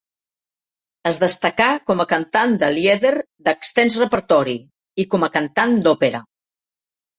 [1.09, 3.13] Es destacà com a cantant de lieder
[3.49, 4.59] d'extens repertori
[5.05, 6.27] i com a cantant d'òpera.